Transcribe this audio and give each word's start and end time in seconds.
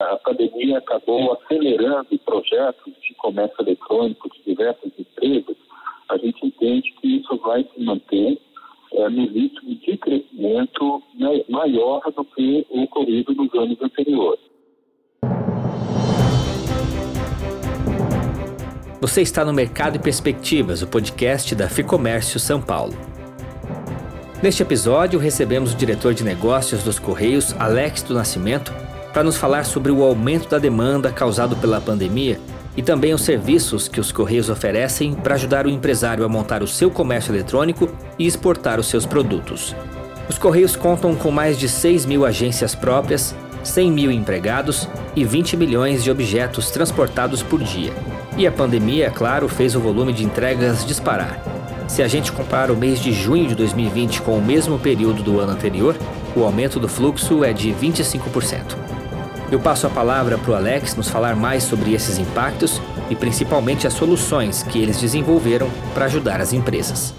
A 0.00 0.16
pandemia 0.16 0.78
acabou 0.78 1.30
acelerando 1.34 2.18
projetos 2.24 2.94
de 3.06 3.14
comércio 3.16 3.56
eletrônico 3.60 4.30
de 4.30 4.42
diversas 4.46 4.90
empresas. 4.98 5.56
A 6.08 6.16
gente 6.16 6.46
entende 6.46 6.90
que 6.98 7.18
isso 7.18 7.36
vai 7.36 7.62
se 7.64 7.84
manter 7.84 8.40
é, 8.94 9.08
no 9.10 9.26
ritmo 9.26 9.74
de 9.74 9.98
crescimento 9.98 11.02
maior 11.50 12.00
do 12.16 12.24
que 12.24 12.66
o 12.70 12.84
ocorrido 12.84 13.34
nos 13.34 13.52
anos 13.54 13.76
anteriores. 13.82 14.40
Você 19.02 19.20
está 19.20 19.44
no 19.44 19.52
Mercado 19.52 19.96
e 19.96 19.98
Perspectivas, 19.98 20.80
o 20.80 20.88
podcast 20.88 21.54
da 21.54 21.68
Ficomércio 21.68 22.40
São 22.40 22.60
Paulo. 22.60 22.94
Neste 24.42 24.62
episódio, 24.62 25.18
recebemos 25.18 25.74
o 25.74 25.76
diretor 25.76 26.14
de 26.14 26.24
negócios 26.24 26.82
dos 26.82 26.98
Correios, 26.98 27.54
Alex 27.60 28.02
do 28.02 28.14
Nascimento, 28.14 28.72
para 29.12 29.24
nos 29.24 29.36
falar 29.36 29.64
sobre 29.64 29.90
o 29.90 30.02
aumento 30.02 30.48
da 30.48 30.58
demanda 30.58 31.10
causado 31.10 31.56
pela 31.56 31.80
pandemia 31.80 32.38
e 32.76 32.82
também 32.82 33.12
os 33.12 33.22
serviços 33.22 33.88
que 33.88 34.00
os 34.00 34.12
Correios 34.12 34.48
oferecem 34.48 35.14
para 35.14 35.34
ajudar 35.34 35.66
o 35.66 35.70
empresário 35.70 36.24
a 36.24 36.28
montar 36.28 36.62
o 36.62 36.66
seu 36.66 36.90
comércio 36.90 37.34
eletrônico 37.34 37.88
e 38.18 38.26
exportar 38.26 38.78
os 38.78 38.86
seus 38.86 39.04
produtos. 39.04 39.74
Os 40.28 40.38
Correios 40.38 40.76
contam 40.76 41.14
com 41.14 41.30
mais 41.30 41.58
de 41.58 41.68
6 41.68 42.06
mil 42.06 42.24
agências 42.24 42.74
próprias, 42.74 43.34
100 43.64 43.90
mil 43.90 44.12
empregados 44.12 44.88
e 45.16 45.24
20 45.24 45.56
milhões 45.56 46.04
de 46.04 46.10
objetos 46.10 46.70
transportados 46.70 47.42
por 47.42 47.62
dia. 47.62 47.92
E 48.36 48.46
a 48.46 48.52
pandemia, 48.52 49.08
é 49.08 49.10
claro, 49.10 49.48
fez 49.48 49.74
o 49.74 49.80
volume 49.80 50.12
de 50.12 50.24
entregas 50.24 50.86
disparar. 50.86 51.38
Se 51.88 52.02
a 52.02 52.08
gente 52.08 52.30
compara 52.30 52.72
o 52.72 52.76
mês 52.76 53.00
de 53.00 53.12
junho 53.12 53.48
de 53.48 53.56
2020 53.56 54.22
com 54.22 54.38
o 54.38 54.42
mesmo 54.42 54.78
período 54.78 55.24
do 55.24 55.40
ano 55.40 55.52
anterior, 55.52 55.96
o 56.36 56.44
aumento 56.44 56.78
do 56.78 56.88
fluxo 56.88 57.42
é 57.44 57.52
de 57.52 57.72
25%. 57.72 58.89
Eu 59.52 59.58
passo 59.58 59.84
a 59.84 59.90
palavra 59.90 60.38
para 60.38 60.52
o 60.52 60.54
Alex 60.54 60.96
nos 60.96 61.10
falar 61.10 61.34
mais 61.34 61.64
sobre 61.64 61.92
esses 61.92 62.20
impactos 62.20 62.78
e 63.10 63.16
principalmente 63.16 63.84
as 63.84 63.92
soluções 63.92 64.62
que 64.62 64.80
eles 64.80 65.00
desenvolveram 65.00 65.66
para 65.92 66.04
ajudar 66.04 66.40
as 66.40 66.52
empresas. 66.52 67.12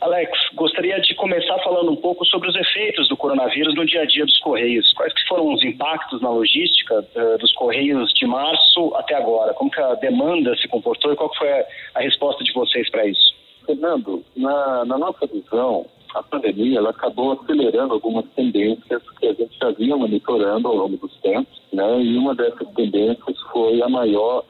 Alex, 0.00 0.32
gostaria 0.56 1.00
de 1.00 1.14
começar 1.14 1.56
falando 1.60 1.92
um 1.92 1.96
pouco 1.96 2.24
sobre 2.26 2.48
os 2.48 2.56
efeitos 2.56 3.08
do 3.08 3.16
coronavírus 3.16 3.76
no 3.76 3.86
dia 3.86 4.02
a 4.02 4.06
dia 4.06 4.26
dos 4.26 4.40
Correios. 4.40 4.92
Quais 4.92 5.12
que 5.12 5.22
foram 5.28 5.54
os 5.54 5.64
impactos 5.64 6.20
na 6.20 6.30
logística 6.30 6.98
uh, 7.14 7.38
dos 7.38 7.52
Correios 7.52 8.12
de 8.12 8.26
março 8.26 8.92
até 8.96 9.14
agora? 9.14 9.54
Como 9.54 9.70
que 9.70 9.80
a 9.80 9.94
demanda 9.94 10.56
se 10.56 10.66
comportou 10.66 11.12
e 11.12 11.16
qual 11.16 11.32
foi 11.36 11.48
a, 11.48 11.64
a 11.94 12.00
resposta 12.00 12.42
de 12.42 12.52
vocês 12.52 12.90
para 12.90 13.06
isso? 13.06 13.36
Fernando, 13.64 14.24
na, 14.36 14.84
na 14.84 14.98
nossa 14.98 15.28
visão, 15.28 15.86
a 16.14 16.22
pandemia 16.22 16.78
ela 16.78 16.90
acabou 16.90 17.32
acelerando 17.32 17.94
algumas 17.94 18.24
tendências 18.34 19.02
que 19.18 19.26
a 19.26 19.32
gente 19.32 19.56
já 19.58 19.70
vinha 19.70 19.96
monitorando 19.96 20.68
ao 20.68 20.76
longo 20.76 20.96
dos 20.96 21.14
tempos, 21.18 21.60
né? 21.72 22.00
E 22.00 22.16
uma 22.16 22.34
dessas 22.34 22.68
tendências 22.74 23.40
foi 23.52 23.82
a 23.82 23.88
maior 23.88 24.42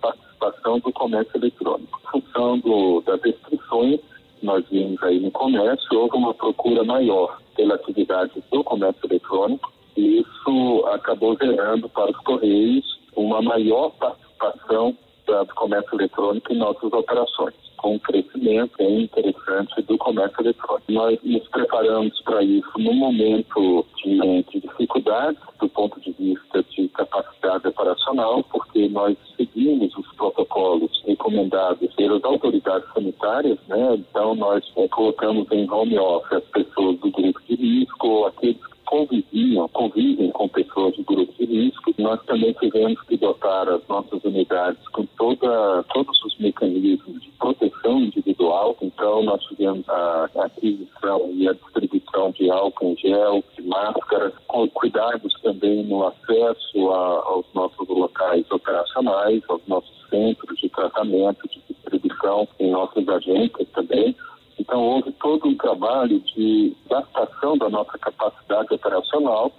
participação 0.00 0.78
do 0.80 0.92
comércio 0.92 1.36
eletrônico. 1.36 2.00
Em 2.14 2.20
função 2.20 2.58
do, 2.58 3.00
das 3.02 3.20
restrições 3.22 4.00
que 4.38 4.46
nós 4.46 4.64
vimos 4.70 5.02
aí 5.02 5.18
no 5.18 5.30
comércio, 5.30 5.98
houve 5.98 6.16
uma 6.16 6.34
procura 6.34 6.84
maior 6.84 7.38
pela 7.56 7.74
atividade 7.74 8.32
do 8.50 8.62
comércio 8.62 9.00
eletrônico 9.04 9.72
e 9.96 10.20
isso 10.20 10.86
acabou 10.92 11.36
gerando 11.40 11.88
para 11.88 12.10
os 12.10 12.16
Correios 12.18 13.00
uma 13.16 13.40
maior 13.40 13.90
participação 13.92 14.96
do 15.26 15.54
comércio 15.54 15.94
eletrônico 15.94 16.52
em 16.52 16.58
nossas 16.58 16.92
operações 16.92 17.65
com 17.86 17.94
um 17.94 17.98
crescimento 18.00 18.82
interessante 18.82 19.80
do 19.82 19.96
comércio 19.96 20.40
eletrônico. 20.40 20.90
Nós 20.90 21.18
nos 21.22 21.48
preparamos 21.48 22.20
para 22.22 22.42
isso 22.42 22.68
no 22.78 22.92
momento 22.92 23.86
de, 24.02 24.42
de 24.50 24.60
dificuldades 24.60 25.40
do 25.60 25.68
ponto 25.68 26.00
de 26.00 26.10
vista 26.12 26.64
de 26.64 26.88
capacidade 26.88 27.68
operacional, 27.68 28.42
porque 28.50 28.88
nós 28.88 29.16
seguimos 29.36 29.96
os 29.96 30.06
protocolos 30.16 30.90
recomendados 31.06 31.94
pelas 31.94 32.24
autoridades 32.24 32.92
sanitárias, 32.92 33.58
né? 33.68 33.94
Então 33.94 34.34
nós 34.34 34.64
é, 34.76 34.88
colocamos 34.88 35.46
em 35.52 35.70
home 35.70 35.96
office 35.96 36.32
as 36.32 36.44
pessoas 36.44 36.98
do 36.98 37.10
grupo 37.12 37.40
de 37.48 37.54
risco 37.54 38.26
aqueles 38.26 38.56
que 38.56 38.76
conviviam, 38.84 39.68
convivem 39.68 40.30
com 40.32 40.48
pessoas 40.48 40.94
de 40.94 41.04
grupo 41.04 41.32
de 41.38 41.44
risco. 41.44 41.94
Nós 41.98 42.20
também 42.24 42.52
tivemos 42.54 43.00
que 43.02 43.16
dotar 43.16 43.68
as 43.68 43.86
nossas 43.86 44.24
unidades 44.24 44.86
com 44.88 45.06
toda, 45.16 45.84
todos 45.94 46.20
os 46.24 46.36
mecanismos 46.38 47.25
proteção 47.54 48.00
individual. 48.00 48.76
Então, 48.82 49.22
nós 49.22 49.42
tivemos 49.44 49.88
a, 49.88 50.28
aquisição 50.36 51.30
e 51.32 51.48
a 51.48 51.52
distribuição 51.52 52.32
de 52.32 52.50
álcool 52.50 52.92
em 52.92 52.96
gel, 52.96 53.44
de 53.56 53.62
máscaras, 53.62 54.32
com 54.48 54.68
cuidados 54.70 55.32
também 55.42 55.84
no 55.84 56.06
acesso 56.08 56.90
a, 56.90 57.22
aos 57.26 57.46
nossos 57.54 57.88
locais 57.88 58.44
operacionais, 58.50 59.42
aos 59.48 59.62
nossos 59.68 59.94
centros 60.10 60.58
de 60.58 60.68
tratamento, 60.68 61.48
de 61.48 61.60
distribuição 61.68 62.48
em 62.58 62.70
nossas 62.70 63.08
agências 63.08 63.68
também. 63.72 64.16
Então, 64.58 64.82
houve 64.82 65.12
todo 65.12 65.46
um 65.46 65.56
trabalho 65.56 66.18
de 66.20 66.74
adaptação 66.90 67.56
da 67.58 67.68
nossa 67.68 67.96
capacidade 67.98 68.74
operacional 68.74 69.52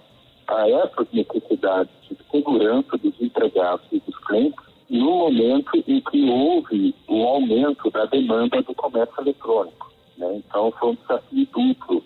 a 0.46 0.68
essas 0.68 1.06
necessidades 1.12 1.92
de 2.02 2.16
segurança 2.30 2.98
dos 2.98 3.14
empregados 3.20 3.86
e 3.92 4.00
dos 4.00 4.18
clientes 4.26 4.68
no 4.88 5.18
momento 5.18 5.70
em 5.86 6.00
que 6.00 6.30
houve 6.30 6.94
o 7.08 7.22
aumento 7.24 7.90
da 7.90 8.04
demanda 8.04 8.62
do 8.62 8.74
comércio 8.74 9.14
eletrônico. 9.20 9.90
Né? 10.16 10.36
Então, 10.36 10.70
foi 10.78 10.90
um 10.90 10.94
desafio 10.94 11.48
duplo 11.52 12.04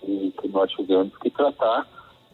que 0.00 0.48
nós 0.48 0.70
tivemos 0.72 1.16
que 1.18 1.30
tratar 1.30 1.86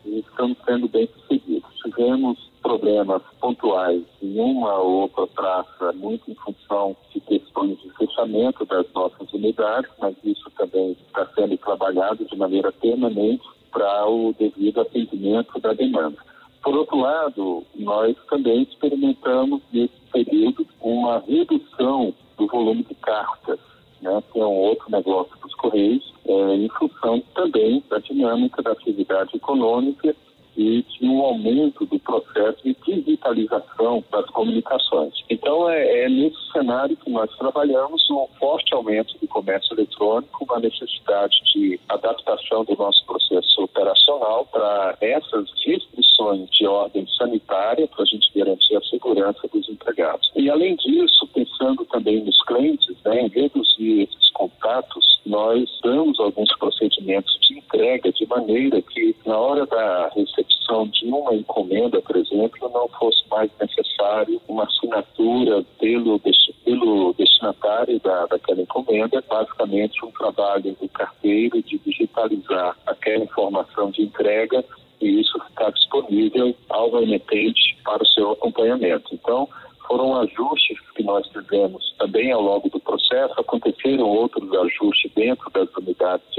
e 0.04 0.20
estamos 0.20 0.56
sendo 0.64 0.88
bem 0.88 1.08
sucedidos. 1.08 1.68
Tivemos 1.82 2.38
problemas 2.62 3.22
pontuais 3.40 4.02
em 4.22 4.38
uma 4.40 4.78
ou 4.78 5.02
outra 5.02 5.26
praça, 5.26 5.92
muito 5.92 6.30
em 6.30 6.34
função 6.34 6.96
de 7.12 7.20
questões 7.20 7.78
de 7.80 7.90
fechamento 7.90 8.64
das 8.64 8.86
nossas 8.92 9.32
unidades, 9.32 9.90
mas 10.00 10.16
isso 10.24 10.50
também 10.56 10.92
está 10.92 11.26
sendo 11.34 11.56
trabalhado 11.58 12.24
de 12.24 12.36
maneira 12.36 12.72
permanente 12.72 13.44
para 13.70 14.08
o 14.08 14.34
devido 14.38 14.80
atendimento 14.80 15.58
da 15.60 15.72
demanda. 15.72 16.16
Por 16.66 16.74
outro 16.74 16.98
lado, 16.98 17.62
nós 17.76 18.16
também 18.28 18.64
experimentamos 18.64 19.62
nesse 19.72 19.94
período 20.12 20.66
uma 20.80 21.20
redução 21.20 22.12
do 22.36 22.48
volume 22.48 22.82
de 22.82 22.94
cartas, 22.96 23.60
né, 24.02 24.20
que 24.32 24.40
é 24.40 24.44
um 24.44 24.62
outro 24.62 24.90
negócio 24.90 25.32
dos 25.40 25.54
Correios, 25.54 26.12
é, 26.26 26.56
em 26.56 26.68
função 26.70 27.22
também 27.36 27.84
da 27.88 28.00
dinâmica 28.00 28.64
da 28.64 28.72
atividade 28.72 29.36
econômica 29.36 30.16
e 30.56 30.82
de 30.82 31.06
um 31.06 31.20
aumento 31.20 31.84
do 31.86 31.98
processo 31.98 32.62
de 32.64 32.74
digitalização 32.86 34.02
das 34.10 34.26
comunicações. 34.30 35.14
Então, 35.28 35.68
é, 35.68 36.04
é, 36.04 36.08
nesse 36.08 36.36
cenário 36.52 36.96
que 36.96 37.10
nós 37.10 37.30
trabalhamos 37.36 38.08
um 38.10 38.26
forte 38.38 38.74
aumento 38.74 39.16
do 39.18 39.28
comércio 39.28 39.74
eletrônico, 39.74 40.44
uma 40.44 40.60
necessidade 40.60 41.36
de 41.52 41.78
adaptação 41.88 42.64
do 42.64 42.76
nosso 42.76 43.04
processo 43.04 43.62
operacional 43.62 44.46
para 44.46 44.96
essas 45.00 45.50
restrições 45.64 46.48
de 46.50 46.66
ordem 46.66 47.06
sanitária, 47.16 47.86
para 47.88 48.02
a 48.02 48.06
gente 48.06 48.30
garantir 48.34 48.76
a 48.76 48.80
segurança 48.82 49.48
dos 49.52 49.68
empregados. 49.68 50.30
E, 50.36 50.50
além 50.50 50.76
disso, 50.76 51.26
pensando 51.28 51.84
também 51.86 52.22
nos 52.22 52.42
clientes, 52.44 52.96
né, 53.04 53.22
em 53.22 53.28
reduzir 53.28 54.02
esses 54.02 54.30
contatos, 54.30 55.20
nós 55.24 55.68
damos 55.82 56.18
alguns 56.20 56.54
procedimentos 56.58 57.36
de 57.40 57.58
entrega 57.58 58.12
de 58.12 58.26
maneira 58.26 58.80
que, 58.82 59.15
na 59.26 59.36
hora 59.36 59.66
da 59.66 60.08
recepção 60.14 60.86
de 60.88 61.06
uma 61.06 61.34
encomenda, 61.34 62.00
por 62.00 62.16
exemplo, 62.16 62.70
não 62.72 62.88
fosse 62.88 63.24
mais 63.28 63.50
necessário 63.60 64.40
uma 64.48 64.64
assinatura 64.64 65.64
pelo, 65.80 66.20
pelo 66.64 67.12
destinatário 67.14 67.98
da, 68.00 68.26
daquela 68.26 68.62
encomenda, 68.62 69.22
basicamente 69.28 70.04
um 70.04 70.12
trabalho 70.12 70.76
do 70.80 70.88
carteiro 70.88 71.60
de 71.62 71.78
digitalizar 71.78 72.76
aquela 72.86 73.24
informação 73.24 73.90
de 73.90 74.02
entrega 74.02 74.64
e 75.00 75.20
isso 75.20 75.38
ficar 75.48 75.70
disponível 75.72 76.54
ao 76.68 77.02
emitente 77.02 77.76
para 77.84 78.02
o 78.02 78.08
seu 78.08 78.30
acompanhamento. 78.30 79.12
Então, 79.12 79.48
foram 79.86 80.16
ajustes 80.20 80.78
que 80.94 81.02
nós 81.02 81.26
fizemos 81.28 81.94
também 81.98 82.32
ao 82.32 82.42
longo 82.42 82.68
do 82.68 82.80
processo. 82.80 83.34
Aconteceram 83.38 84.08
outros 84.08 84.52
ajustes 84.52 85.12
dentro 85.14 85.50
das 85.50 85.68
unidades 85.76 86.26
de 86.32 86.35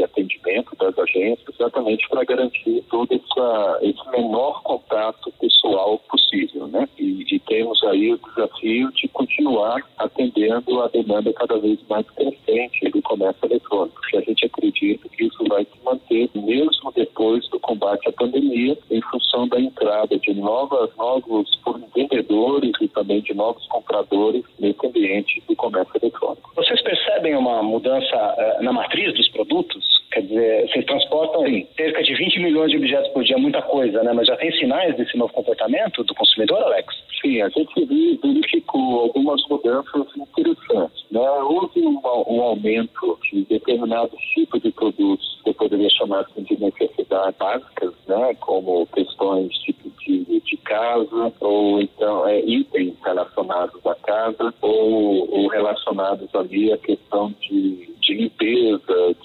das 0.78 0.98
agências, 0.98 1.48
exatamente 1.54 2.08
para 2.10 2.24
garantir 2.24 2.84
todo 2.90 3.14
essa, 3.14 3.80
esse 3.82 4.10
menor 4.10 4.62
contato 4.64 5.32
pessoal 5.40 6.00
possível, 6.10 6.68
né? 6.68 6.88
E, 6.98 7.26
e 7.30 7.40
temos 7.40 7.84
aí 7.84 8.14
o 8.14 8.18
desafio 8.18 8.92
de 8.94 9.08
continuar 9.10 9.82
atendendo 9.98 10.82
a 10.82 10.88
demanda 10.88 11.34
cada 11.34 11.58
vez 11.60 11.80
mais 11.90 12.10
crescente 12.12 12.90
do 12.90 13.02
comércio 13.02 13.46
eletrônico. 13.46 14.00
E 14.14 14.18
a 14.18 14.22
gente 14.22 14.46
acredita 14.46 15.10
que 15.10 15.26
isso 15.26 15.44
vai 15.48 15.64
se 15.66 15.84
manter 15.84 16.30
mesmo 16.36 16.92
depois 16.96 17.48
do 17.50 17.60
combate 17.60 18.08
à 18.08 18.12
pandemia, 18.12 18.78
em 18.90 19.02
função 19.02 19.48
da 19.48 19.60
entrada 19.60 20.18
de 20.18 20.34
novas, 20.34 20.90
novos 20.96 21.60
vendedores 21.96 22.72
e 22.82 22.88
também 22.88 23.22
de 23.22 23.34
novos 23.34 23.66
compradores 23.68 24.44
nesse 24.60 24.86
ambiente 24.86 25.44
do 25.48 25.56
comércio 25.56 25.94
eletrônico. 26.02 26.52
Vocês 26.56 26.82
percebem 26.82 27.36
uma 27.36 27.62
mudança 27.64 28.16
uh, 28.16 28.64
na 28.64 28.72
matriz 28.72 29.14
dos 29.14 29.28
produtos? 29.30 29.86
Quer 30.18 30.24
dizer, 30.24 30.68
vocês 30.68 30.86
transportam 30.86 31.44
cerca 31.76 32.02
de 32.02 32.16
20 32.16 32.40
milhões 32.40 32.72
de 32.72 32.78
objetos 32.78 33.08
por 33.10 33.24
dia, 33.24 33.38
muita 33.38 33.62
coisa, 33.62 34.02
né? 34.02 34.12
Mas 34.14 34.26
já 34.26 34.36
tem 34.36 34.52
sinais 34.54 34.98
desse 34.98 35.16
novo 35.16 35.32
comportamento 35.32 36.04
do 36.04 36.16
consumidor, 36.16 36.60
Alex? 36.64 36.88
Sim, 37.22 37.40
a 37.40 37.50
gente 37.50 37.86
verificou 38.24 39.02
algumas 39.02 39.40
mudanças 39.48 40.08
interessantes. 40.18 41.06
Né? 41.12 41.22
Houve 41.22 41.82
um, 41.82 42.02
um 42.30 42.42
aumento 42.42 43.20
de 43.32 43.46
determinados 43.46 44.20
tipos 44.34 44.60
de 44.60 44.72
produtos 44.72 45.40
que 45.44 45.52
eu 45.52 45.54
poderia 45.54 45.90
chamar 45.92 46.22
assim, 46.22 46.42
de 46.42 46.60
necessidades 46.60 47.38
básicas, 47.38 47.94
né? 48.08 48.36
como 48.40 48.88
questões 48.88 49.52
de, 49.64 49.76
de, 50.00 50.40
de 50.40 50.58
casa, 50.58 51.32
ou 51.42 51.80
então 51.80 52.28
é, 52.28 52.40
itens 52.40 52.96
relacionados 53.06 53.86
à 53.86 53.94
casa, 53.94 54.52
ou, 54.64 55.32
ou 55.32 55.48
relacionados 55.50 56.34
ali 56.34 56.74
à 56.74 56.78
questão 56.80 57.32
de, 57.40 57.88
de 58.02 58.14
limpeza, 58.16 59.16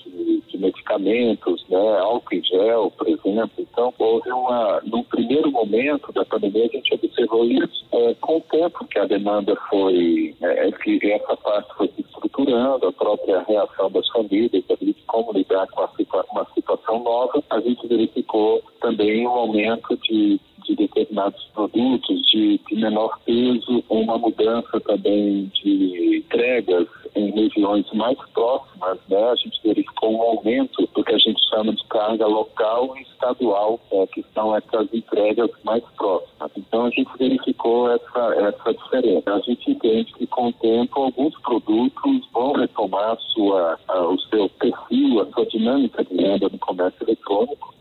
de, 0.53 0.59
medicamentos, 0.59 1.65
né? 1.69 1.99
álcool 1.99 2.35
em 2.35 2.45
gel, 2.45 2.93
por 2.97 3.09
exemplo. 3.09 3.51
Então, 3.59 3.93
houve 3.99 4.31
uma, 4.31 4.81
no 4.85 5.03
primeiro 5.05 5.51
momento 5.51 6.13
da 6.13 6.25
pandemia, 6.25 6.67
a 6.67 6.77
gente 6.77 6.95
observou 6.95 7.45
isso. 7.45 7.85
É, 7.93 8.15
com 8.21 8.37
o 8.37 8.41
tempo 8.41 8.87
que 8.87 8.99
a 8.99 9.07
demanda 9.07 9.55
foi, 9.69 10.35
é, 10.41 10.73
que 10.73 11.13
essa 11.13 11.37
parte 11.37 11.75
foi 11.77 11.89
se 11.89 12.03
estruturando, 12.03 12.87
a 12.87 12.93
própria 12.93 13.43
reação 13.43 13.91
das 13.91 14.09
famílias, 14.09 14.65
de 14.81 14.95
como 15.07 15.33
lidar 15.33 15.67
com 15.69 15.87
uma 16.33 16.47
situação 16.55 17.03
nova, 17.03 17.43
a 17.51 17.61
gente 17.61 17.87
verificou 17.87 18.63
também 18.81 19.27
um 19.27 19.31
aumento 19.31 19.97
de 19.99 20.41
de 20.65 20.77
determinados 20.77 21.43
produtos 21.55 22.23
de, 22.27 22.61
de, 22.69 22.77
menor 22.77 23.19
peso, 23.25 23.85
uma 23.89 24.19
mudança 24.19 24.81
também 24.81 25.51
de 25.55 26.19
entregas 26.19 26.87
em 27.15 27.31
regiões 27.31 27.91
mais 27.93 28.19
próximas, 28.33 28.72
né? 29.09 29.31
A 29.31 29.35
gente 29.37 29.61
verificou 29.63 30.13
um 30.13 30.23
aumento 30.23 30.89
do 30.95 31.05
que 31.05 31.13
a 31.13 31.19
gente 31.19 31.41
chama 31.49 31.73
de 31.73 31.85
carga 31.85 32.27
local 32.27 32.97
e 32.97 33.03
estadual, 33.03 33.81
é, 33.93 34.07
que 34.09 34.25
são 34.35 34.57
essas 34.57 34.93
entregas 34.93 35.51
mais 35.65 35.83
próximas. 35.97 36.51
Então 36.57 36.87
a 36.87 36.91
gente 36.91 37.11
verificou 37.19 37.91
essa, 37.91 38.35
essa 38.35 38.75
diferença. 38.75 39.33
A 39.33 39.41
gente 39.41 39.71
entende 39.71 40.13
que 40.15 40.27
com 40.27 40.49
o 40.49 40.53
tempo 40.53 41.01
alguns 41.01 41.39
produtos 41.41 42.29
vão 42.33 42.53
retomar 42.53 43.17
sua, 43.33 43.79
a, 43.89 44.07
o 44.07 44.19
seu 44.23 44.49
perfil, 44.49 45.21
a 45.21 45.27
sua 45.33 45.47
dinâmica 45.47 46.05
de 46.05 46.17
venda 46.17 46.49
no 46.49 46.59
comércio 46.59 47.05
eletrônico. 47.05 47.73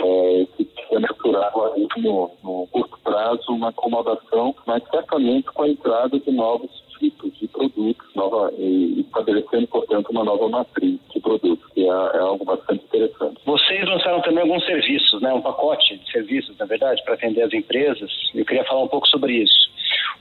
É, 0.00 0.46
que 0.56 0.94
é 0.94 0.98
natural 0.98 1.72
aí 1.72 1.86
no, 1.98 2.30
no 2.42 2.66
curto 2.70 2.98
prazo 3.04 3.52
uma 3.52 3.68
acomodação, 3.68 4.54
mas 4.66 4.82
certamente 4.90 5.46
com 5.52 5.62
a 5.62 5.68
entrada 5.68 6.18
de 6.18 6.30
novos 6.30 6.70
tipos 6.98 7.32
produtos, 7.56 8.14
nova, 8.14 8.52
e 8.58 9.00
estabelecendo, 9.00 9.66
portanto, 9.68 10.10
uma 10.10 10.24
nova 10.24 10.48
matriz 10.48 11.00
de 11.12 11.20
produtos, 11.20 11.64
que 11.72 11.82
é, 11.82 11.88
é, 11.88 12.18
algo 12.18 12.44
bastante 12.44 12.84
interessante. 12.84 13.40
Vocês 13.44 13.88
lançaram 13.88 14.20
também 14.20 14.42
alguns 14.42 14.64
serviços, 14.66 15.20
né? 15.22 15.32
um 15.32 15.40
pacote 15.40 15.96
de 15.96 16.12
serviços, 16.12 16.56
na 16.58 16.66
verdade, 16.66 17.02
para 17.04 17.14
atender 17.14 17.42
as 17.42 17.52
empresas. 17.52 18.10
Eu 18.34 18.44
queria 18.44 18.64
falar 18.64 18.82
um 18.82 18.88
pouco 18.88 19.08
sobre 19.08 19.32
isso. 19.42 19.70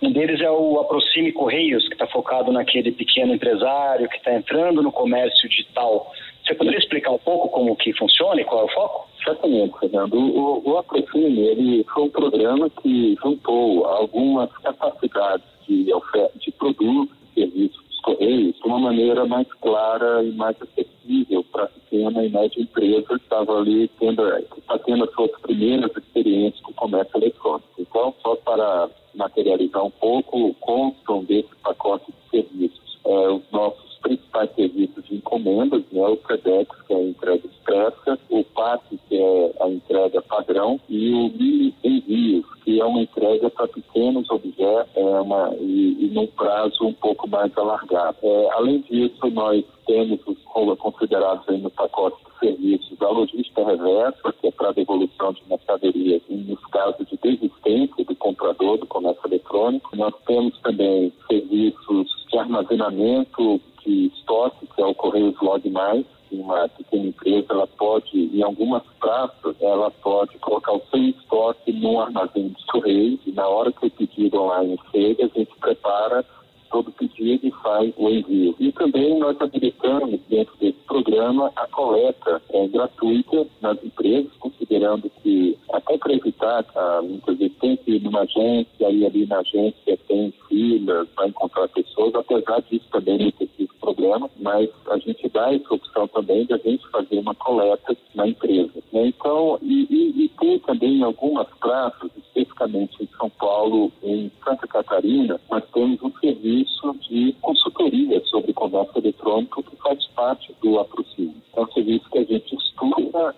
Um 0.02 0.12
deles 0.12 0.42
é 0.42 0.50
o 0.50 0.80
Aproxime 0.80 1.32
Correios, 1.32 1.88
que 1.88 1.94
está 1.94 2.08
focado 2.08 2.52
naquele 2.52 2.92
pequeno 2.92 3.34
empresário 3.34 4.10
que 4.10 4.18
está 4.18 4.34
entrando 4.34 4.82
no 4.82 4.92
comércio 4.92 5.48
digital. 5.50 6.12
Você 6.46 6.54
poderia 6.54 6.80
explicar 6.80 7.12
um 7.12 7.18
pouco 7.18 7.50
como 7.50 7.76
que 7.76 7.92
funciona 7.94 8.40
e 8.40 8.46
qual 8.46 8.62
é 8.62 8.66
o 8.66 8.74
foco? 8.74 9.10
Certamente, 9.24 9.80
Fernando. 9.80 10.16
O, 10.16 10.62
o 10.70 10.78
Aproxime 10.78 11.40
ele 11.40 11.86
foi 11.92 12.04
um 12.04 12.10
programa 12.10 12.70
que 12.70 13.18
juntou 13.22 13.86
algumas 13.86 14.52
capacidades 14.58 15.46
de, 15.68 15.86
de 15.86 16.52
produtos 16.52 17.25
serviços 17.36 17.84
dos 17.88 18.00
Correios 18.00 18.56
de 18.56 18.68
uma 18.68 18.80
maneira 18.80 19.26
mais 19.26 19.48
clara 19.62 20.24
e 20.24 20.32
mais 20.32 20.56
acessível 20.62 21.44
para 21.52 21.68
pequena 21.68 22.24
e 22.24 22.30
média 22.30 22.62
empresa 22.62 23.08
que 23.08 23.16
estava 23.16 23.58
ali 23.58 23.88
tendo, 24.00 24.24
que 24.54 24.60
está 24.60 24.80
tendo 24.80 25.04
as 25.04 25.12
suas 25.14 25.32
primeiras 25.42 25.92
experiências 25.96 26.62
com 26.62 26.72
o 26.72 26.76
comércio 26.76 27.18
eletrônico. 27.18 27.70
Então, 27.78 28.16
só 28.24 28.36
para 28.38 28.90
materializar 29.14 29.84
um 29.84 29.92
pouco, 29.92 30.54
constam 30.56 31.24
desse 31.24 31.56
pacote 31.64 32.12
de 32.12 32.30
serviços 32.30 32.86
é, 33.06 33.30
os 33.30 33.44
nossos 33.52 33.98
principais 34.00 34.50
serviços 34.56 35.06
de 35.06 35.16
encomendas, 35.16 35.84
né, 35.92 36.08
o 36.08 36.18
FedEx, 36.18 36.70
que 36.88 36.94
é 36.94 36.96
a 36.96 37.04
entrega 37.04 37.46
expressa, 37.46 38.20
o 38.30 38.44
PAC, 38.44 39.00
que 39.08 39.16
é 39.16 39.54
a 39.62 39.70
entrega 39.70 40.22
padrão, 40.24 40.80
e 40.90 41.12
o 41.12 41.30
mini 41.30 41.74
envios, 41.84 42.46
que 42.66 42.82
é 42.82 42.84
uma 42.84 43.02
entrega 43.02 43.48
para 43.52 43.68
pequenos 43.68 44.28
objetos 44.28 44.90
é 44.96 45.22
uma, 45.22 45.54
e, 45.60 46.06
e 46.06 46.10
num 46.12 46.26
prazo 46.26 46.84
um 46.84 46.94
pouco 46.94 47.30
mais 47.30 47.56
alargado. 47.56 48.18
É, 48.24 48.50
além 48.54 48.82
disso, 48.82 49.30
nós 49.30 49.64
temos 49.86 50.20
os 50.26 50.44
considerados 50.80 51.48
aí 51.48 51.62
no 51.62 51.70
pacote 51.70 52.18
de 52.26 52.40
serviços 52.40 53.00
a 53.02 53.10
logística 53.10 53.64
reversa, 53.64 54.34
que 54.42 54.48
é 54.48 54.52
para 54.52 54.72
devolução 54.72 55.34
de 55.34 55.44
mercadorias 55.48 56.22
nos 56.28 56.60
casos 56.68 57.08
de 57.08 57.18
desistência 57.18 58.04
do 58.04 58.16
comprador 58.16 58.80
do 58.80 58.88
comércio 58.88 59.22
eletrônico. 59.28 59.96
Nós 59.96 60.14
temos 60.26 60.58
também 60.62 61.14
serviços 61.30 62.26
de 62.32 62.38
armazenamento 62.38 63.62
de 63.86 64.08
estoque, 64.08 64.66
que 64.76 64.82
é 64.82 64.86
o 64.86 64.96
Correios 64.96 65.40
Log 65.40 65.70
Mais, 65.70 66.06
uma 66.32 66.68
pequena 66.70 67.08
empresa, 67.08 67.48
ela 67.50 67.68
pode, 67.68 68.18
em 68.18 68.42
algumas 68.42 68.84
praças, 69.00 69.56
ela 69.62 69.92
pode 69.92 70.38
colocar 70.40 70.74
o 70.74 70.82
seu 70.90 71.00
estoque 71.36 71.74
num 71.74 72.00
armazém 72.00 72.50
de 72.50 72.66
correios 72.68 73.20
e 73.26 73.32
na 73.32 73.48
hora 73.48 73.72
que 73.72 73.86
o 73.86 73.92
pedido 73.92 74.42
online 74.42 74.80
chega, 74.92 75.26
a 75.26 75.38
gente 75.38 75.52
prepara 75.60 76.26
todo 76.72 76.88
o 76.88 76.92
pedido 76.92 77.48
e 77.48 77.52
faz 77.52 77.94
o 77.98 78.10
envio. 78.10 78.56
E 78.60 78.72
também 78.72 79.18
nós 79.20 79.40
habilitamos 79.40 80.20
dentro 80.30 80.54
desse 80.60 80.80
programa 80.88 81.52
a 81.56 81.68
coleta 81.68 82.42
é, 82.50 82.68
gratuita 82.68 83.46
nas 83.62 83.82
empresas, 83.84 84.32
considerando 84.40 85.10
que 85.22 85.58
até 85.72 85.98
para 85.98 86.14
evitar, 86.14 86.66
ah, 86.76 87.02
muitas 87.04 87.38
vezes 87.38 87.58
tem 87.60 87.78
que 87.78 87.92
ir 87.92 88.02
numa 88.02 88.22
agência, 88.22 88.90
e 88.90 89.06
ali 89.06 89.26
na 89.26 89.40
agência 89.40 89.98
tem 90.08 90.34
filas 90.50 91.08
para 91.16 91.28
encontrar 91.28 91.68
pessoas, 91.70 92.16
apesar 92.16 92.62
disso 92.62 92.86
também 92.92 93.32
ter 93.32 93.48
sido 93.48 93.55
problema, 93.86 94.30
mas 94.40 94.70
a 94.90 94.98
gente 94.98 95.30
dá 95.30 95.54
essa 95.54 95.74
opção 95.74 96.08
também 96.08 96.46
de 96.46 96.54
a 96.54 96.58
gente 96.58 96.88
fazer 96.90 97.20
uma 97.20 97.36
coleta 97.36 97.96
na 98.16 98.28
empresa. 98.28 98.74
Né? 98.92 99.08
Então, 99.08 99.60
e, 99.62 99.88
e, 99.90 100.26
e 100.26 100.30
tem 100.30 100.60
também 100.60 101.04
algumas 101.04 101.48
praças, 101.60 102.10
especificamente 102.18 103.04
em 103.04 103.10
São 103.18 103.30
Paulo, 103.30 103.92
em 104.02 104.32
Santa 104.44 104.68
Catarina, 104.68 105.40
nós 105.50 105.64
temos 105.74 106.02
um 106.02 106.12
serviço 106.20 106.96
de 107.08 107.34
consultoria 107.42 108.22
sobre 108.26 108.54
comércio 108.54 108.98
eletrônico 108.98 109.62
que 109.64 109.76
faz 109.78 110.06
parte 110.08 110.56
do 110.62 110.80
Aproxime. 110.80 111.45
É 111.56 111.62
um 111.62 111.72
serviço 111.72 112.10
que 112.10 112.18
a 112.20 112.24
gente 112.24 112.56
estuda 112.56 113.34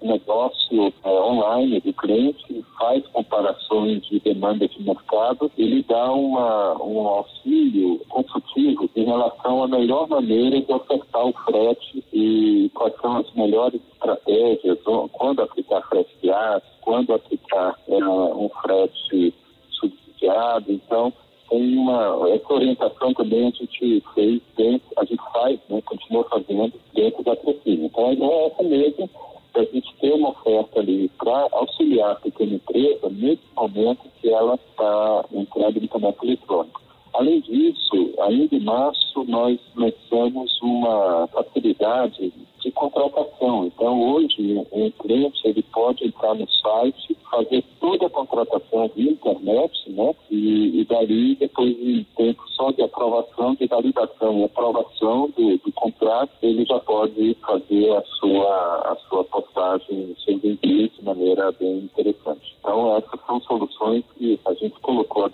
o 0.00 0.06
negócio 0.06 0.92
é, 1.04 1.08
online 1.08 1.80
do 1.80 1.92
cliente, 1.92 2.64
faz 2.78 3.06
comparações 3.08 4.06
de 4.06 4.18
demanda 4.20 4.66
de 4.66 4.82
mercado, 4.82 5.50
ele 5.58 5.82
dá 5.82 6.12
uma, 6.12 6.82
um 6.82 7.06
auxílio 7.06 8.00
consultivo 8.08 8.88
em 8.96 9.04
relação 9.04 9.62
à 9.62 9.68
melhor 9.68 10.08
maneira 10.08 10.60
de 10.60 10.72
ofertar 10.72 11.26
o 11.26 11.32
frete 11.44 12.04
e 12.12 12.70
quais 12.74 12.94
são 13.00 13.18
as 13.18 13.32
melhores 13.34 13.80
estratégias, 13.92 14.78
quando 15.12 15.42
aplicar 15.42 15.82
frete 15.88 16.16
de 16.22 16.30
aço, 16.30 16.66
quando 16.80 17.12
aplicar 17.12 17.78
é, 17.88 17.96
um 17.96 18.48
frete 18.62 19.34
subsidiado. 19.70 20.72
Então, 20.72 21.12
tem 21.50 21.76
uma 21.76 22.28
essa 22.30 22.54
orientação 22.54 23.12
também 23.12 23.48
a 23.48 23.50
gente 23.50 24.02
fez 24.14 24.40
dentro, 24.56 24.88
a 24.96 25.04
gente 25.04 25.22
faz, 25.32 25.58
né, 25.68 25.82
continua 25.84 26.24
fazendo 26.24 26.72
dentro 26.94 27.22
da 27.24 27.36
Procine. 27.36 27.86
Então 27.86 28.06
a 28.06 28.12
ideia 28.12 28.30
é 28.30 28.46
essa 28.46 28.62
mesmo, 28.62 29.10
a 29.54 29.64
gente 29.64 29.94
ter 30.00 30.12
uma 30.14 30.30
oferta 30.30 30.78
ali 30.78 31.10
para 31.18 31.48
auxiliar 31.52 32.12
a 32.12 32.14
pequena 32.14 32.54
empresa 32.54 33.10
nesse 33.10 33.42
momento 33.56 34.08
que 34.20 34.30
ela 34.30 34.54
está 34.54 35.24
entrando 35.32 35.80
no 35.80 35.88
comércio 35.88 36.24
eletrônico. 36.24 36.80
Além 37.12 37.40
disso, 37.40 38.14
ainda 38.20 38.54
em 38.54 38.60
março, 38.60 39.24
nós 39.24 39.58
lançamos 39.74 40.62
uma 40.62 41.26
facilidade 41.32 42.32
de 42.60 42.70
contratação. 42.70 43.66
Então, 43.66 44.00
hoje, 44.12 44.64
o 44.70 44.90
cliente 44.92 45.40
ele 45.44 45.62
pode 45.62 46.06
entrar 46.06 46.34
no 46.34 46.48
site, 46.48 47.16
fazer 47.30 47.64
toda 47.80 48.06
a 48.06 48.10
contratação 48.10 48.90
via 48.94 49.10
internet, 49.10 49.90
né? 49.90 50.14
E, 50.30 50.80
e 50.80 50.84
dali, 50.84 51.34
depois 51.36 51.76
de 51.76 52.04
tempo 52.16 52.42
só 52.48 52.70
de 52.70 52.82
aprovação, 52.82 53.54
de 53.54 53.66
validação 53.66 54.40
e 54.40 54.44
aprovação 54.44 55.30
do, 55.36 55.56
do 55.58 55.72
contrato, 55.72 56.30
ele 56.42 56.64
já 56.64 56.78
pode 56.80 57.36
fazer 57.46 57.96
a 57.96 58.02
sua, 58.02 58.92
a 58.92 58.96
sua 59.08 59.24
postagem, 59.24 60.14
seus 60.24 60.44
envios 60.44 60.90
de 60.96 61.04
maneira 61.04 61.52
bem 61.52 61.78
interessante. 61.78 62.56
Então, 62.60 62.96
essas 62.96 63.20
são 63.26 63.40
soluções 63.42 64.04
que 64.16 64.38
a 64.44 64.54
gente 64.54 64.78
colocou 64.80 65.24
à 65.24 65.30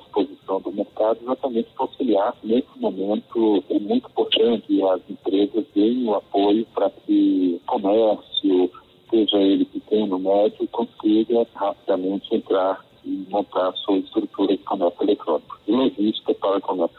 disposição 1.14 1.14
do 1.14 1.14
mercado 1.14 1.18
exatamente 1.22 1.68
para 1.74 1.84
auxiliar. 1.84 2.36
Nesse 2.42 2.78
momento, 2.78 3.64
é 3.70 3.78
muito 3.78 4.08
importante 4.08 4.82
as 4.82 5.00
empresas 5.08 5.64
deem 5.74 6.08
o 6.08 6.14
apoio 6.14 6.66
para 6.74 6.90
que 6.90 7.60
comércio, 7.66 8.70
seja 9.10 9.38
ele 9.38 9.64
pequeno, 9.66 10.18
médio, 10.18 10.66
consiga 10.68 11.46
rapidamente 11.54 12.34
entrar 12.34 12.84
montar 13.28 13.68
a 13.68 13.72
sua 13.72 13.98
estrutura 13.98 14.56
de 14.56 14.62
comércio 14.64 15.02
eletrônico, 15.02 15.58
de 15.64 15.72
logística 15.72 16.34
para 16.34 16.60
comércio. 16.60 16.95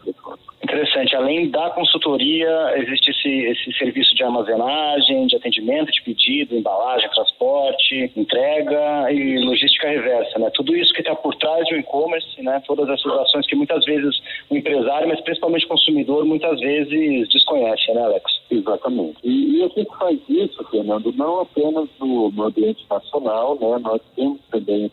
Interessante. 0.77 1.15
Além 1.15 1.49
da 1.49 1.71
consultoria, 1.71 2.73
existe 2.77 3.09
esse, 3.09 3.29
esse 3.29 3.77
serviço 3.79 4.13
de 4.13 4.23
armazenagem, 4.23 5.25
de 5.25 5.35
atendimento 5.35 5.91
de 5.91 6.03
pedido, 6.03 6.55
embalagem, 6.55 7.09
transporte, 7.09 8.11
entrega 8.15 9.11
e 9.11 9.39
logística 9.43 9.89
reversa, 9.89 10.37
né? 10.37 10.51
Tudo 10.53 10.75
isso 10.75 10.93
que 10.93 11.01
está 11.01 11.15
por 11.15 11.33
trás 11.33 11.67
do 11.67 11.77
e-commerce, 11.77 12.27
né? 12.43 12.61
Todas 12.67 12.87
essas 12.89 13.11
ações 13.21 13.47
que 13.47 13.55
muitas 13.55 13.83
vezes 13.85 14.21
o 14.51 14.55
empresário, 14.55 15.07
mas 15.07 15.19
principalmente 15.21 15.65
o 15.65 15.69
consumidor, 15.69 16.23
muitas 16.25 16.59
vezes 16.59 17.27
desconhece, 17.29 17.91
né, 17.93 18.03
Alex? 18.03 18.39
Exatamente. 18.51 19.17
E, 19.23 19.57
e 19.57 19.63
a 19.63 19.67
gente 19.69 19.97
faz 19.97 20.19
isso, 20.29 20.63
Fernando, 20.69 21.11
não 21.13 21.39
apenas 21.39 21.89
no, 21.99 22.29
no 22.29 22.43
ambiente 22.43 22.85
nacional, 22.87 23.57
né? 23.59 23.79
Nós 23.81 24.01
temos 24.15 24.39
também 24.51 24.85
o 24.85 24.89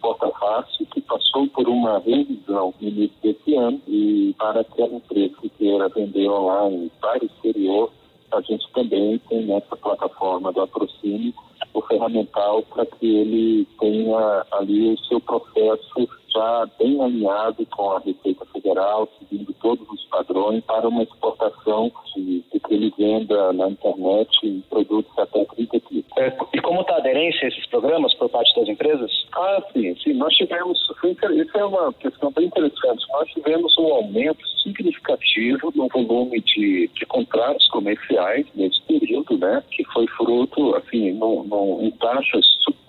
Exporta 0.00 0.30
Fácil, 0.30 0.86
que 0.86 1.00
passou 1.02 1.46
por 1.48 1.68
uma 1.68 1.98
revisão 1.98 2.72
no 2.80 2.88
início 2.88 3.14
desse 3.22 3.54
ano 3.54 3.78
e 3.86 4.34
para 4.38 4.62
aquela 4.62 4.94
empresa 4.94 5.34
que 5.42 5.50
queira 5.50 5.90
vender 5.90 6.26
online 6.26 6.90
para 7.02 7.22
o 7.22 7.26
exterior, 7.26 7.92
a 8.32 8.40
gente 8.40 8.66
também 8.72 9.18
tem 9.28 9.44
nessa 9.44 9.76
plataforma 9.76 10.50
do 10.52 10.62
Aproxime 10.62 11.34
o 11.74 11.82
ferramental 11.82 12.62
para 12.62 12.86
que 12.86 13.06
ele 13.06 13.66
tenha 13.78 14.46
ali 14.52 14.94
o 14.94 14.98
seu 15.04 15.20
processo 15.20 16.08
já 16.34 16.66
bem 16.78 17.02
alinhado 17.02 17.66
com 17.66 17.90
a 17.90 17.98
Receita 17.98 18.46
Federal, 18.46 19.06
seguindo 19.18 19.52
todos 19.60 19.86
os 19.90 20.04
padrões 20.06 20.64
para 20.64 20.88
uma 20.88 21.02
exportação 21.02 21.92
de, 22.14 22.42
de 22.50 22.60
que 22.60 22.74
ele 22.74 22.94
venda 22.96 23.52
na 23.52 23.68
internet 23.68 24.64
produtos 24.70 25.12
até 25.18 25.44
30 25.44 25.80
quilos. 25.80 26.09
É, 26.20 26.30
e 26.52 26.60
como 26.60 26.82
está 26.82 26.96
a 26.96 26.98
aderência 26.98 27.46
a 27.46 27.48
esses 27.48 27.64
programas 27.68 28.12
por 28.12 28.28
parte 28.28 28.54
das 28.54 28.68
empresas? 28.68 29.10
Ah, 29.32 29.62
sim, 29.72 29.96
sim. 30.04 30.12
Nós 30.12 30.34
tivemos, 30.34 30.78
isso 30.78 31.58
é 31.58 31.64
uma 31.64 31.90
questão 31.94 32.30
bem 32.32 32.44
interessante, 32.44 33.06
nós 33.10 33.26
tivemos 33.30 33.74
um 33.78 33.86
aumento 33.86 34.46
significativo 34.62 35.72
no 35.74 35.88
volume 35.88 36.42
de, 36.42 36.90
de 36.94 37.06
contratos 37.06 37.66
comerciais 37.68 38.46
nesse 38.54 38.82
período, 38.82 39.38
né, 39.38 39.62
que 39.70 39.82
foi 39.84 40.06
fruto, 40.08 40.76
assim, 40.76 41.12
no, 41.12 41.42
no, 41.44 41.82
em 41.82 41.90
taxas 41.92 42.44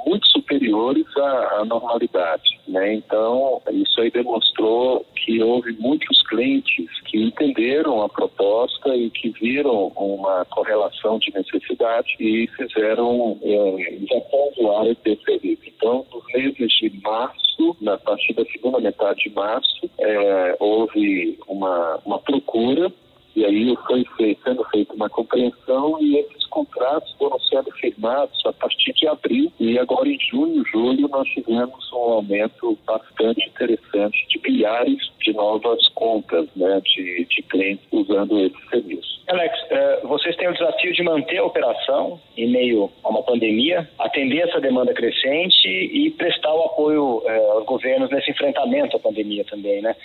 muito 0.06 0.28
superiores 0.28 1.06
à, 1.18 1.60
à 1.60 1.66
normalidade. 1.66 2.60
Né? 2.68 2.96
Então, 2.96 3.62
isso 3.72 4.02
aí 4.02 4.12
demonstrou 4.12 5.06
que 5.16 5.42
houve 5.42 5.74
muitos 5.80 6.22
clientes 6.28 6.88
que 7.06 7.18
entenderam 7.18 8.02
a 8.02 8.10
proposta 8.10 8.96
e 8.96 9.10
que 9.10 9.30
viram 9.30 9.88
uma 9.96 10.46
correlação 10.46 11.20
de 11.20 11.34
necessidade 11.34 12.16
e 12.20 12.48
fizeram, 12.56 13.21
é, 13.42 13.98
já 14.10 14.22
usuários 14.52 14.98
desse 15.04 15.24
serviço. 15.24 15.64
Então, 15.68 16.06
nos 16.14 16.24
meses 16.34 16.72
de 16.72 17.02
março, 17.02 17.78
na 17.82 17.98
partir 17.98 18.34
da 18.34 18.46
segunda 18.46 18.80
metade 18.80 19.24
de 19.24 19.30
março, 19.32 19.90
é, 20.00 20.56
houve 20.60 21.38
uma, 21.48 22.00
uma 22.06 22.20
procura 22.20 22.92
e 23.36 23.46
aí 23.46 23.76
foi 23.88 24.04
feito, 24.18 24.44
sendo 24.44 24.64
feita 24.66 24.94
uma 24.94 25.10
compreensão 25.10 25.98
e 26.02 26.18
esses 26.18 26.41
contratos 26.52 27.12
foram 27.18 27.40
sendo 27.40 27.72
firmados 27.72 28.40
a 28.46 28.54
partir 28.54 28.94
de 28.94 29.08
abril 29.08 29.52
e 29.60 29.80
agora 29.80 30.08
em 30.08 30.20
junho, 30.30 30.64
julho 30.72 31.08
nós 31.08 31.28
tivemos 31.30 31.92
um 31.94 31.98
aumento 31.98 32.78
bastante 32.86 33.48
interessante 33.48 34.28
de 34.30 34.40
milhares 34.44 35.12
de 35.20 35.34
novas 35.34 35.88
contas 35.90 36.48
né, 36.56 36.82
de, 36.84 37.26
de 37.26 37.42
clientes 37.44 37.86
usando 37.92 38.38
esse 38.40 38.70
serviço. 38.70 39.22
Alex, 39.28 39.58
eh, 39.70 40.00
vocês 40.04 40.36
têm 40.36 40.50
o 40.50 40.54
desafio 40.54 40.94
de 40.94 41.04
manter 41.04 41.38
a 41.38 41.46
operação 41.46 42.20
em 42.36 42.52
meio 42.52 42.92
a 43.04 43.10
uma 43.10 43.24
pandemia, 43.24 43.90
atender 43.98 44.40
essa 44.48 44.60
demanda 44.60 44.94
crescente 44.94 45.68
e 45.68 46.12
prestar 46.12 46.54
o 46.54 46.66
apoio 46.66 47.24
eh, 47.26 47.52
aos 47.52 47.66
governos 47.66 48.10
nesse 48.10 48.32
enfrentamento 48.32 48.98
à 48.98 49.00
pandemia 49.00 49.46
também, 49.46 49.82
né? 49.82 49.96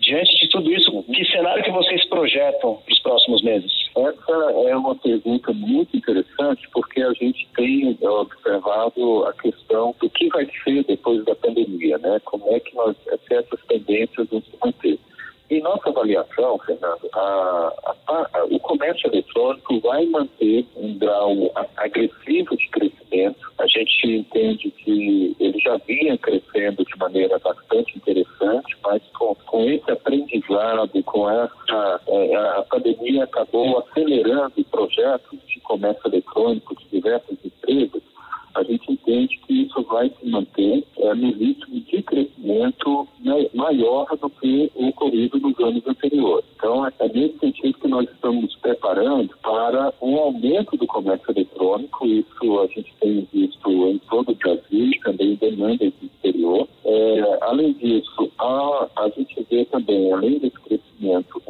Diante 0.00 0.32
de 0.36 0.48
tudo 0.48 0.72
isso, 0.72 1.02
que 1.02 1.24
cenário 1.24 1.64
que 1.64 1.72
vocês 1.72 2.06
projetam 2.08 2.76
para 2.76 2.92
os 2.92 3.00
próximos 3.00 3.42
meses? 3.42 3.87
Essa 4.06 4.32
é 4.68 4.76
uma 4.76 4.94
pergunta 4.94 5.52
muito 5.52 5.96
interessante 5.96 6.68
porque 6.72 7.02
a 7.02 7.12
gente 7.14 7.48
tem 7.56 7.98
observado 8.02 9.24
a 9.26 9.32
questão 9.32 9.94
do 10.00 10.08
que 10.10 10.28
vai 10.28 10.48
ser 10.62 10.84
depois 10.84 11.24
da 11.24 11.34
pandemia, 11.34 11.98
né? 11.98 12.20
Como 12.24 12.44
é 12.48 12.60
que 12.60 12.74
nós, 12.76 12.96
essas 13.30 13.60
tendências 13.66 14.28
vão 14.28 14.40
se 14.40 14.56
manter. 14.64 14.98
Em 15.50 15.62
nossa 15.62 15.88
avaliação, 15.88 16.58
Fernando, 16.58 17.08
a, 17.12 17.72
a, 18.06 18.28
a, 18.34 18.44
o 18.44 18.60
comércio 18.60 19.08
eletrônico 19.08 19.80
vai 19.80 20.06
manter 20.06 20.66
um 20.76 20.96
grau 20.98 21.50
agressivo 21.76 22.56
de 22.56 22.68
crescimento. 22.68 22.97
Gente 23.78 24.08
entende 24.08 24.70
que 24.72 25.36
ele 25.38 25.58
já 25.60 25.76
vinha 25.86 26.18
crescendo 26.18 26.84
de 26.84 26.98
maneira 26.98 27.38
bastante 27.38 27.96
interessante, 27.96 28.76
mas 28.82 29.00
com, 29.16 29.36
com 29.46 29.64
esse 29.70 29.88
aprendizado, 29.88 31.00
com 31.04 31.30
essa. 31.30 32.00
É, 32.08 32.36
a 32.36 32.62
pandemia 32.68 33.22
acabou 33.22 33.78
acelerando 33.78 34.64
projetos 34.68 35.38
de 35.46 35.60
comércio 35.60 36.02
eletrônico 36.08 36.74
de 36.76 36.88
diversas 36.90 37.38
empresas 37.44 38.02
a 38.58 38.62
gente 38.64 38.92
entende 38.92 39.38
que 39.46 39.62
isso 39.62 39.82
vai 39.84 40.10
se 40.10 40.28
manter 40.28 40.84
é, 40.98 41.14
no 41.14 41.32
ritmo 41.32 41.80
de 41.80 42.02
crescimento 42.02 43.06
maior 43.54 44.06
do 44.20 44.28
que 44.30 44.70
o 44.74 44.88
ocorrido 44.88 45.38
nos 45.38 45.58
anos 45.60 45.86
anteriores. 45.86 46.44
Então, 46.56 46.84
é, 46.86 46.92
é 46.98 47.08
nesse 47.08 47.38
sentido 47.38 47.78
que 47.78 47.88
nós 47.88 48.08
estamos 48.10 48.54
preparando 48.56 49.30
para 49.42 49.92
um 50.02 50.16
aumento 50.16 50.76
do 50.76 50.86
comércio 50.86 51.30
eletrônico. 51.30 52.06
Isso 52.06 52.60
a 52.60 52.66
gente 52.66 52.92
tem 53.00 53.28
visto 53.32 53.70
em 53.70 53.98
todo 54.10 54.32
o 54.32 54.34
Brasil, 54.34 54.90
também 55.04 55.36
demanda 55.36 55.84
do 55.84 56.06
exterior. 56.06 56.68
É, 56.84 57.38
além 57.42 57.72
disso, 57.74 58.30
a, 58.38 58.88
a 58.96 59.08
gente 59.10 59.46
vê 59.50 59.64
também, 59.66 60.12
além 60.12 60.38
desse 60.38 60.58
crescimento, 60.60 60.87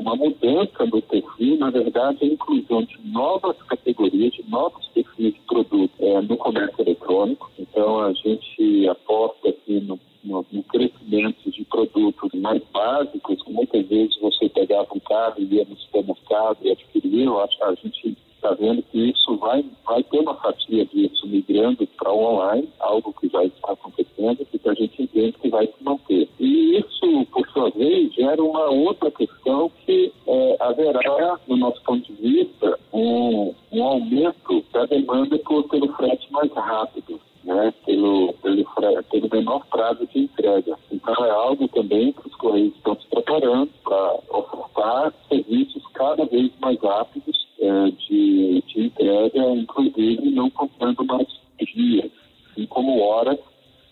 uma 0.09 0.17
mudança 0.17 0.87
no 0.87 1.03
perfil, 1.03 1.59
na 1.59 1.71
verdade, 1.71 2.19
a 2.23 2.27
inclusão 2.27 2.83
de 2.83 2.99
novas 3.05 3.57
categorias, 3.65 4.33
de 4.33 4.43
novos 4.49 4.87
perfis 4.89 5.35
de 5.35 5.41
produtos 5.41 6.01
é, 6.01 6.21
no 6.23 6.37
comércio 6.39 6.81
eletrônico. 6.81 7.51
Então, 7.59 8.01
a 8.01 8.13
gente 8.15 8.89
aposta 8.89 9.51
aqui 9.51 9.81
no, 9.81 10.01
no, 10.25 10.47
no, 10.51 10.63
crescimento 10.63 11.51
de 11.51 11.63
produtos 11.65 12.33
mais 12.41 12.63
básicos, 12.73 13.43
que 13.43 13.53
muitas 13.53 13.87
vezes 13.87 14.19
você 14.19 14.49
pegava 14.49 14.89
um 14.95 15.01
carro 15.01 15.35
e 15.39 15.55
ia 15.55 15.67
no 15.67 15.77
supermercado 15.77 16.59
e 16.63 16.71
adquiria. 16.71 17.29
A 17.31 17.75
gente 17.75 18.17
está 18.39 18.55
vendo 18.55 18.83
que 18.85 19.11
isso 19.11 19.37
vai, 19.37 19.65
vai 19.85 20.03
ter 20.05 20.21
uma 20.21 20.35
fatia 20.35 20.85
disso 20.87 21.27
migrando 21.27 21.87
para 21.99 22.13
o 22.13 22.25
online, 22.25 22.69
algo 22.79 23.13
que 23.21 23.29
já 23.29 23.45
está 23.45 23.73
acontecendo 23.73 24.47
e 24.53 24.59
que 24.59 24.69
a 24.69 24.75
gente 24.75 25.03
entende 25.03 25.33
que 25.33 25.49
vai 25.49 25.67
se 25.67 25.85
manter. 25.85 26.29
E 26.39 26.79
isso, 26.79 27.27
por 27.33 27.47
sua 27.51 27.71
vez, 27.71 28.15
gera 28.15 28.43
uma 28.43 28.71
outra 28.71 29.11
questão 29.11 29.71
que 29.85 30.13
é, 30.27 30.57
haverá, 30.61 31.39
no 31.49 31.57
nosso 31.57 31.83
ponto 31.83 32.13
de 32.13 32.13
vista, 32.13 32.79
um, 32.93 33.53
um 33.73 33.83
aumento 33.83 34.65
da 34.73 34.87
demanda 34.87 35.39
por, 35.41 35.65
pelo 35.69 35.93
frete 35.95 36.33
mais 36.33 36.51
rápido. 36.53 37.21
Né, 37.45 37.73
pelo, 37.87 38.35
pelo, 38.43 38.65
pelo 39.11 39.29
menor 39.33 39.65
prazo 39.71 40.07
de 40.09 40.25
entrega. 40.25 40.77
Então, 40.93 41.15
é 41.25 41.31
algo 41.31 41.67
também 41.69 42.13
que 42.13 42.29
os 42.29 42.35
Correios 42.35 42.75
estão 42.75 42.95
se 42.97 43.07
preparando 43.07 43.71
para 43.83 44.19
ofertar 44.29 45.15
serviços 45.31 45.83
cada 45.95 46.27
vez 46.27 46.51
mais 46.61 46.79
rápidos 46.83 47.49
é, 47.61 47.91
de, 47.91 48.63
de 48.67 48.87
entrega, 48.87 49.51
inclusive 49.51 50.31
não 50.31 50.49
contando 50.51 51.05
mais 51.05 51.27
dias, 51.75 52.11
assim 52.51 52.67
como 52.67 53.01
horas, 53.01 53.39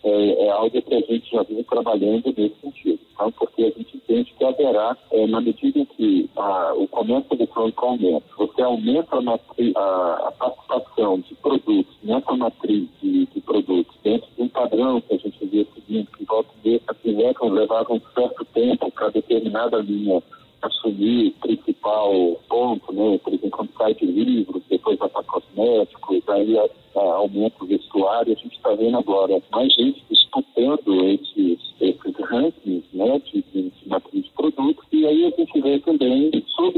é, 0.03 0.45
é, 0.45 0.49
algo 0.49 0.81
que 0.81 0.93
a 0.93 1.01
gente 1.01 1.29
já 1.29 1.43
vem 1.43 1.63
trabalhando 1.63 2.33
nesse 2.37 2.55
sentido. 2.61 2.99
Então, 3.13 3.31
porque 3.33 3.63
a 3.63 3.69
gente 3.71 3.97
entende 3.97 4.33
que 4.37 4.45
haverá, 4.45 4.95
é, 5.11 5.27
na 5.27 5.41
medida 5.61 5.85
que 5.95 6.29
a, 6.35 6.73
o 6.75 6.87
comércio 6.87 7.33
eletrônico 7.33 7.85
aumenta, 7.85 8.25
você 8.37 8.61
aumenta 8.61 9.15
a, 9.15 9.79
a, 9.79 10.27
a 10.27 10.31
participação 10.31 11.19
de 11.19 11.35
produtos 11.35 11.95
nessa 12.03 12.35
matriz 12.35 12.87
de, 13.01 13.25
de, 13.25 13.41
produtos 13.41 13.95
dentro 14.03 14.27
de 14.35 14.43
um 14.43 14.49
padrão 14.49 15.01
que 15.01 15.15
a 15.15 15.17
gente 15.17 15.45
vê 15.45 15.65
seguindo, 15.73 16.07
que 16.11 16.25
volta 16.25 16.49
a 16.49 16.63
ver, 16.63 16.81
assim, 16.87 17.49
levava 17.49 17.93
um 17.93 18.01
certo 18.13 18.45
tempo 18.45 18.91
para 18.91 19.09
determinada 19.09 19.77
linha 19.77 20.21
assumir 20.61 21.31
principal 21.41 22.11
ponto, 22.49 22.93
né? 22.93 23.17
Por 23.23 23.33
exemplo, 23.33 23.51
quando 23.51 23.69
sai 23.77 23.93
de 23.93 24.05
livros, 24.05 24.63
depois 24.69 24.97
vai 24.97 25.09
para 25.09 25.23
cosméticos, 25.23 26.29
aí 26.29 26.57
a, 26.57 26.65
a, 26.99 27.13
aumenta 27.15 27.63
o 27.63 27.67
vestuário. 27.67 28.33
A 28.33 28.41
gente 28.41 28.55
está 28.55 28.73
vendo 28.73 28.97
agora 28.97 29.41
mais 29.51 29.73
gente 29.73 30.03
disputando 30.09 31.05
esses, 31.05 31.59
esses 31.79 32.15
rankings, 32.25 32.85
né? 32.93 33.19
De, 33.19 33.43
de, 33.53 33.69
de 33.69 33.89
matriz 33.89 34.23
de 34.23 34.31
produtos. 34.31 34.85
E 34.91 35.05
aí 35.05 35.25
a 35.25 35.29
gente 35.29 35.61
vê 35.61 35.79
também 35.79 36.31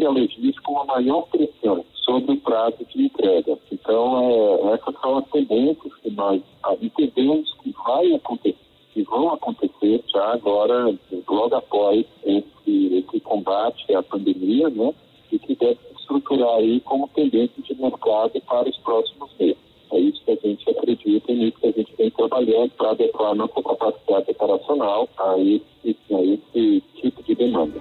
sobre 0.09 0.21
a 0.21 0.23
logística 0.23 0.71
uma 0.71 0.85
maior 0.85 1.21
pressão 1.27 1.85
sobre 1.93 2.33
o 2.33 2.37
prazo 2.37 2.77
de 2.89 3.05
entrega. 3.05 3.57
Então, 3.71 4.19
é, 4.19 4.73
essas 4.73 4.99
são 4.99 5.17
as 5.17 5.25
tendências 5.29 5.93
que 6.01 6.09
nós 6.11 6.41
entendemos 6.81 7.53
que 7.61 7.73
vai 7.85 8.13
acontecer 8.13 8.57
que 8.91 9.03
vão 9.03 9.31
acontecer 9.31 10.03
já 10.11 10.33
agora, 10.33 10.97
logo 11.27 11.55
após 11.55 12.03
esse, 12.25 12.95
esse 12.97 13.19
combate 13.19 13.93
à 13.93 14.01
pandemia, 14.01 14.67
né? 14.67 14.91
E 15.31 15.37
que 15.37 15.55
deve 15.55 15.75
se 15.75 15.93
estruturar 16.01 16.55
aí 16.55 16.79
como 16.79 17.07
tendência 17.09 17.61
de 17.61 17.79
mercado 17.79 18.41
para 18.47 18.67
os 18.67 18.77
próximos 18.77 19.29
meses. 19.39 19.57
É 19.91 19.99
isso 19.99 20.19
que 20.25 20.31
a 20.31 20.35
gente 20.35 20.67
acredita. 20.71 20.79
acredita 20.99 21.33
nisso 21.33 21.57
que 21.59 21.67
a 21.67 21.71
gente 21.71 21.95
vem 21.95 22.09
trabalhando 22.09 22.71
para 22.71 22.89
adequar 22.89 23.31
a 23.31 23.35
nossa 23.35 23.61
capacidade 23.61 24.31
operacional 24.31 25.07
a 25.19 25.37
esse, 25.37 25.95
a 26.11 26.21
esse 26.23 26.83
tipo 26.95 27.23
de 27.23 27.35
demanda. 27.35 27.79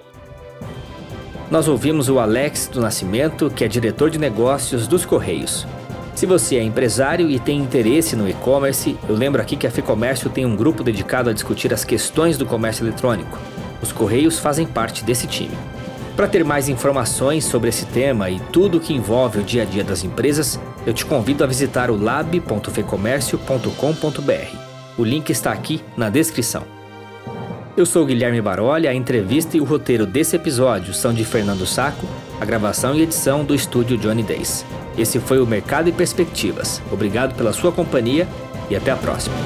Nós 1.51 1.67
ouvimos 1.67 2.11
o 2.11 2.19
Alex 2.19 2.69
do 2.71 2.79
Nascimento, 2.79 3.49
que 3.49 3.65
é 3.65 3.69
diretor 3.69 4.11
de 4.11 4.19
negócios 4.19 4.87
dos 4.87 5.07
Correios. 5.07 5.67
Se 6.15 6.27
você 6.27 6.57
é 6.57 6.63
empresário 6.63 7.31
e 7.31 7.39
tem 7.39 7.59
interesse 7.59 8.15
no 8.15 8.29
e-commerce, 8.29 8.99
eu 9.09 9.15
lembro 9.15 9.41
aqui 9.41 9.57
que 9.57 9.67
a 9.67 9.71
Ficomércio 9.71 10.29
tem 10.29 10.45
um 10.45 10.55
grupo 10.55 10.85
dedicado 10.85 11.31
a 11.31 11.33
discutir 11.33 11.73
as 11.73 11.85
questões 11.85 12.37
do 12.37 12.45
comércio 12.45 12.85
eletrônico. 12.85 13.39
Os 13.81 13.93
Correios 13.93 14.39
fazem 14.39 14.67
parte 14.67 15.03
desse 15.03 15.27
time. 15.27 15.57
Para 16.15 16.29
ter 16.29 16.45
mais 16.45 16.69
informações 16.69 17.45
sobre 17.45 17.71
esse 17.71 17.87
tema 17.87 18.29
e 18.29 18.39
tudo 18.53 18.77
o 18.77 18.81
que 18.81 18.93
envolve 18.93 19.39
o 19.39 19.45
dia 19.45 19.63
a 19.63 19.65
dia 19.65 19.85
das 19.85 20.05
empresas, 20.05 20.61
eu 20.85 20.93
te 20.93 21.07
convido 21.07 21.43
a 21.45 21.47
visitar 21.47 21.91
o 21.91 21.97
lab.fecomércio.com.br. 21.97 24.59
O 24.99 25.05
link 25.05 25.31
está 25.31 25.53
aqui 25.53 25.83
na 25.97 26.11
descrição. 26.11 26.78
Eu 27.79 27.87
sou 27.87 28.05
Guilherme 28.05 28.41
Baroli, 28.41 28.89
a 28.89 28.93
entrevista 28.93 29.57
e 29.57 29.61
o 29.61 29.65
roteiro 29.65 30.05
desse 30.05 30.35
episódio 30.35 30.93
são 30.93 31.15
de 31.15 31.25
Fernando 31.25 31.65
Saco, 31.65 32.05
a 32.41 32.45
gravação 32.45 32.93
e 32.93 33.03
edição 33.03 33.45
do 33.45 33.55
estúdio 33.55 33.97
Johnny 33.97 34.25
Days. 34.25 34.67
Esse 34.99 35.21
foi 35.21 35.39
o 35.39 35.47
Mercado 35.47 35.89
e 35.89 35.93
Perspectivas. 35.93 36.83
Obrigado 36.91 37.37
pela 37.37 37.53
sua 37.53 37.71
companhia 37.71 38.27
e 38.69 38.75
até 38.75 38.91
a 38.91 38.97
próxima. 38.97 39.37